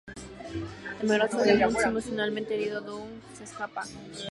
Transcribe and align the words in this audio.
Temeroso 0.99 1.37
de 1.43 1.53
Muntz 1.57 1.79
y 1.79 1.87
emocionalmente 1.89 2.55
herido, 2.55 2.81
Dug 2.81 3.03
se 3.37 3.43
escapa. 3.43 3.83